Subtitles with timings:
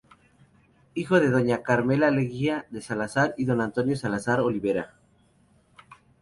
[0.95, 4.95] Hija de doña Carmela Leguía de Salazar y don Antonio Salazar Olivera.